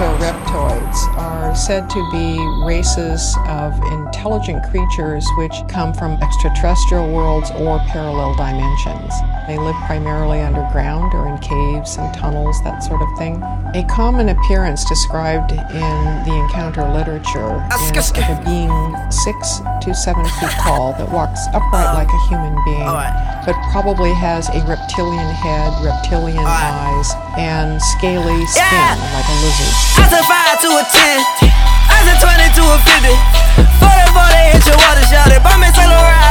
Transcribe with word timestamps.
or 0.00 0.12
reptoids 0.18 1.16
are 1.16 1.56
said 1.56 1.88
to 1.88 2.10
be 2.12 2.38
races 2.66 3.34
of 3.46 3.72
intelligent 3.92 4.62
creatures 4.70 5.26
which 5.38 5.54
come 5.70 5.94
from 5.94 6.12
extraterrestrial 6.22 7.10
worlds 7.10 7.50
or 7.52 7.78
parallel 7.88 8.34
dimensions. 8.36 9.14
They 9.50 9.58
live 9.58 9.74
primarily 9.82 10.38
underground 10.46 11.10
or 11.10 11.26
in 11.26 11.34
caves 11.42 11.98
and 11.98 12.06
tunnels, 12.14 12.62
that 12.62 12.86
sort 12.86 13.02
of 13.02 13.10
thing. 13.18 13.42
A 13.74 13.82
common 13.90 14.30
appearance 14.30 14.86
described 14.86 15.50
in 15.50 15.96
the 16.22 16.38
encounter 16.38 16.86
literature 16.86 17.58
is 17.74 18.14
of 18.14 18.30
a 18.30 18.38
being 18.46 18.70
six 19.10 19.58
to 19.82 19.90
seven 19.90 20.22
feet 20.38 20.54
tall 20.62 20.94
that 21.02 21.10
walks 21.10 21.50
upright 21.50 21.98
like 21.98 22.06
a 22.06 22.14
oh. 22.14 22.30
human 22.30 22.54
being, 22.62 22.86
but 23.42 23.58
probably 23.74 24.14
has 24.14 24.46
a 24.54 24.62
reptilian 24.70 25.34
head, 25.42 25.74
reptilian 25.82 26.46
eyes, 26.46 27.10
and 27.34 27.82
scaly 27.98 28.46
skin 28.46 28.94
like 29.10 29.26
a 29.26 29.36
lizard. 29.42 29.74
I 29.98 30.06
said 30.14 30.26
5 30.30 30.62
to 30.62 30.70
a 30.78 30.84
10. 30.94 31.50
I 31.90 31.98
said 32.06 32.22
20 32.22 32.54
to 32.54 32.62
a 32.70 32.78
50. 32.86 33.50
40 33.82 34.14
40 34.14 34.54
hit 34.54 34.62
your 34.62 34.78
water 34.78 35.02
shot 35.10 35.26
it. 35.34 35.42
Buy 35.42 35.58
me 35.58 35.74
solo 35.74 35.98
ride 35.98 36.29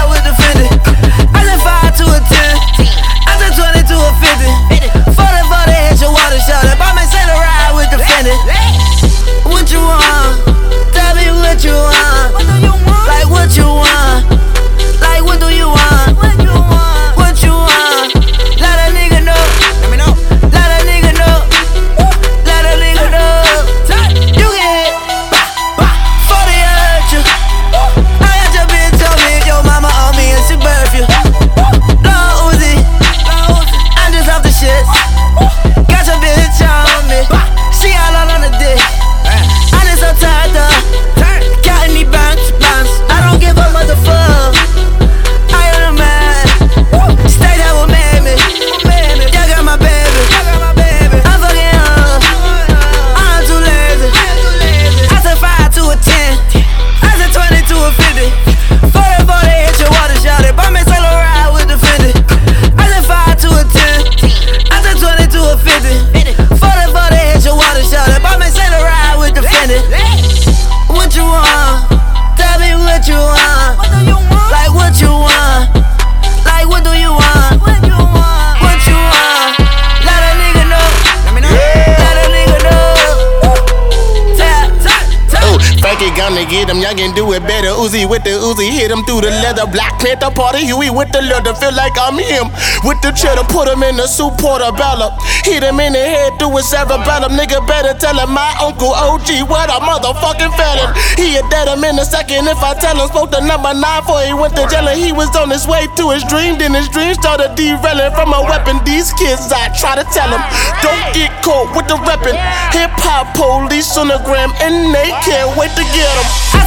get 86.70 86.78
him, 86.78 86.84
y'all 86.84 86.94
can 86.94 87.16
do 87.16 87.34
it 87.34 87.42
better. 87.42 87.74
Uzi 87.74 88.06
with 88.06 88.24
the 88.24 88.38
Uzi, 88.38 88.70
hit 88.70 88.92
him 88.92 89.02
through 89.04 89.22
the 89.22 89.34
leather. 89.42 89.66
Black 89.66 89.98
Panther 89.98 90.30
party, 90.30 90.66
Huey 90.66 90.90
with 90.90 91.12
the 91.12 91.22
leather. 91.22 91.54
Feel 91.58 91.74
like 91.74 91.98
I'm 91.98 92.18
him. 92.18 92.54
With 92.86 93.02
the 93.02 93.12
cheddar, 93.12 93.46
put 93.50 93.68
him 93.68 93.82
in 93.82 93.98
the 93.98 94.06
soup 94.06 94.38
portobello. 94.38 95.10
Hit 95.46 95.64
him 95.64 95.80
in 95.80 95.94
the 95.94 96.04
head 96.04 96.38
through 96.38 96.62
his 96.62 96.70
cerebellum. 96.70 97.34
Nigga 97.34 97.66
better 97.66 97.98
tell 97.98 98.18
him 98.18 98.30
my 98.30 98.54
uncle 98.62 98.94
OG, 98.94 99.50
what 99.50 99.70
a 99.70 99.82
motherfucking 99.82 100.54
felon. 100.54 100.94
He 101.18 101.38
a 101.38 101.44
dead 101.50 101.68
him 101.68 101.84
in 101.84 101.98
a 101.98 102.06
second 102.06 102.46
if 102.46 102.62
I 102.62 102.78
tell 102.78 102.98
him. 102.98 103.08
Spoke 103.10 103.32
the 103.32 103.42
number 103.42 103.74
nine 103.74 104.06
before 104.06 104.22
he 104.22 104.34
went 104.34 104.54
to 104.56 104.68
jail 104.70 104.86
and 104.86 105.00
he 105.00 105.12
was 105.12 105.34
on 105.36 105.50
his 105.50 105.66
way 105.66 105.90
to 105.98 106.14
his 106.14 106.24
dream. 106.30 106.58
Then 106.62 106.78
his 106.78 106.90
dream 106.90 107.14
started 107.18 107.56
derailing 107.58 108.14
from 108.14 108.34
a 108.34 108.42
weapon. 108.46 108.78
These 108.86 109.14
kids, 109.18 109.50
I 109.50 109.74
try 109.74 109.98
to 109.98 110.06
tell 110.14 110.30
them, 110.30 110.44
don't 110.86 111.06
get 111.18 111.34
caught 111.42 111.74
with 111.74 111.90
the 111.90 111.98
weapon. 112.06 112.38
Hip 112.78 112.94
hop 113.02 113.34
police 113.34 113.90
on 113.98 114.14
the 114.14 114.22
gram 114.22 114.54
and 114.62 114.94
they 114.94 115.10
can't 115.26 115.58
wait 115.58 115.74
to 115.74 115.86
get 115.98 116.14
him. 116.14 116.59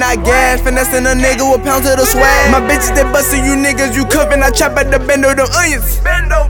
Midnight 0.00 0.24
gas, 0.24 0.64
finessing 0.64 1.04
a 1.04 1.12
nigga 1.12 1.44
with 1.44 1.60
pounds 1.60 1.84
of 1.84 2.00
the 2.00 2.08
swag. 2.08 2.48
My 2.48 2.64
bitches 2.64 2.96
they 2.96 3.04
bustin' 3.12 3.44
you 3.44 3.52
niggas, 3.52 3.92
you 3.92 4.08
cuffin', 4.08 4.40
I 4.40 4.48
chop 4.48 4.72
at 4.80 4.88
the 4.88 4.96
bend 4.96 5.28
of 5.28 5.36
them 5.36 5.44
onions. 5.52 6.00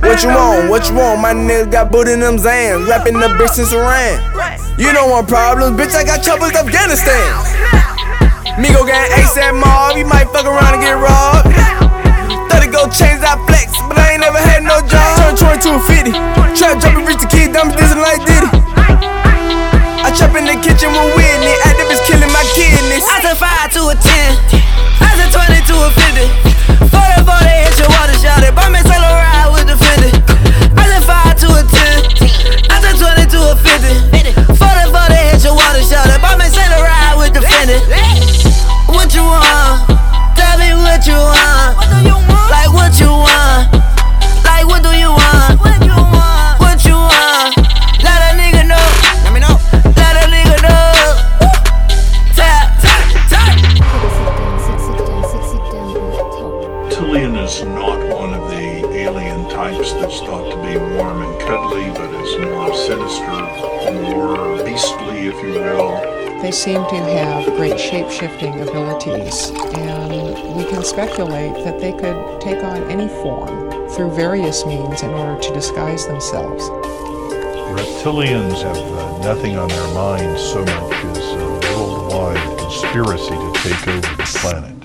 What 0.07 0.23
you 0.23 0.31
want? 0.31 0.71
What 0.71 0.87
you 0.87 0.95
want? 0.95 1.19
My 1.19 1.35
niggas 1.35 1.67
got 1.67 1.91
boot 1.91 2.07
in 2.07 2.23
them 2.23 2.39
Zans, 2.39 2.87
rapping 2.87 3.19
the 3.19 3.27
bitch 3.43 3.59
since 3.59 3.75
Iran. 3.75 4.23
You 4.79 4.95
don't 4.95 5.11
want 5.11 5.27
problems, 5.27 5.75
bitch. 5.75 5.99
I 5.99 6.07
got 6.07 6.23
troubles 6.23 6.55
Afghanistan. 6.55 7.27
Migo 8.55 8.87
gang 8.87 9.11
ASAP 9.19 9.59
mob, 9.59 9.99
you 9.99 10.07
might 10.07 10.31
fuck 10.31 10.47
around 10.47 10.79
and 10.79 10.87
get 10.87 10.95
robbed. 10.95 11.51
30 12.55 12.71
go 12.71 12.87
chains 12.87 13.19
I 13.27 13.35
flex, 13.51 13.75
but 13.91 13.99
I 13.99 14.15
ain't 14.15 14.23
never 14.23 14.39
had 14.39 14.63
no 14.63 14.79
job. 14.87 15.35
Turn 15.35 15.59
20 15.59 15.59
to 15.67 15.71
a 15.75 15.81
50. 15.91 16.15
Trap 16.55 16.79
jumping, 16.79 17.03
Rich 17.03 17.19
the 17.19 17.27
Kid, 17.27 17.51
diamonds 17.51 17.75
dancing 17.75 17.99
like 17.99 18.23
Diddy. 18.23 18.47
I 20.07 20.15
trap 20.15 20.39
in 20.39 20.47
the 20.47 20.55
kitchen 20.63 20.95
with 20.95 21.11
killing 21.19 21.30
I 23.03 23.21
said 23.23 23.37
5 23.37 23.73
to 23.73 23.89
a 23.89 23.95
10. 23.95 24.60
Types 59.51 59.93
that's 59.95 60.21
thought 60.21 60.51
to 60.51 60.57
be 60.63 60.77
warm 60.97 61.23
and 61.23 61.41
cuddly, 61.41 61.91
but 61.91 62.11
is 62.23 62.39
more 62.39 62.75
sinister, 62.75 63.93
more 64.03 64.65
beastly, 64.65 65.27
if 65.27 65.43
you 65.43 65.61
will. 65.61 66.21
They 66.41 66.53
seem 66.53 66.83
to 66.89 66.97
have 66.97 67.45
great 67.57 67.79
shape 67.79 68.11
shifting 68.11 68.61
abilities, 68.61 69.51
and 69.75 70.57
we 70.57 70.65
can 70.65 70.83
speculate 70.83 71.65
that 71.65 71.79
they 71.79 71.93
could 71.93 72.41
take 72.41 72.65
on 72.65 72.91
any 72.91 73.09
form 73.09 73.89
through 73.91 74.13
various 74.13 74.65
means 74.65 75.03
in 75.03 75.11
order 75.11 75.41
to 75.43 75.53
disguise 75.53 76.07
themselves. 76.07 76.65
Reptilians 77.71 78.63
have 78.63 78.77
uh, 78.77 79.19
nothing 79.23 79.57
on 79.57 79.69
their 79.69 79.95
minds 79.95 80.41
so 80.43 80.61
much 80.61 81.05
as 81.05 81.33
a 81.35 81.77
worldwide 81.77 82.59
conspiracy 82.59 83.31
to 83.31 83.53
take 83.63 83.89
over 83.89 84.17
the 84.17 84.39
planet. 84.41 84.80